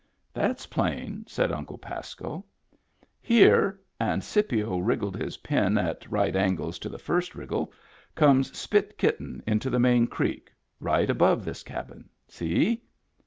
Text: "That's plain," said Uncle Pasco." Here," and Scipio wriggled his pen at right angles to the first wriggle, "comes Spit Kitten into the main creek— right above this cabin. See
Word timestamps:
"That's 0.33 0.65
plain," 0.65 1.25
said 1.27 1.51
Uncle 1.51 1.77
Pasco." 1.77 2.43
Here," 3.35 3.79
and 3.99 4.23
Scipio 4.23 4.79
wriggled 4.79 5.15
his 5.15 5.37
pen 5.37 5.77
at 5.77 6.09
right 6.11 6.35
angles 6.35 6.79
to 6.79 6.89
the 6.89 6.97
first 6.97 7.35
wriggle, 7.35 7.71
"comes 8.15 8.57
Spit 8.57 8.97
Kitten 8.97 9.43
into 9.45 9.69
the 9.69 9.77
main 9.79 10.07
creek— 10.07 10.51
right 10.79 11.07
above 11.07 11.45
this 11.45 11.61
cabin. 11.61 12.09
See 12.27 12.81